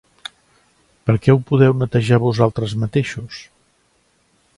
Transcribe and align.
Per 1.09 1.13
què 1.25 1.35
ho 1.35 1.41
podeu 1.51 1.75
netejar 1.81 2.19
vosaltres 2.23 2.73
mateixos? 2.85 3.39